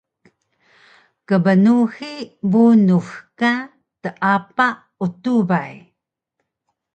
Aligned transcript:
Kbnuhi 1.27 2.13
bunuh 2.51 3.09
ka 3.39 3.51
teapa 4.01 4.67
utubay 5.05 5.73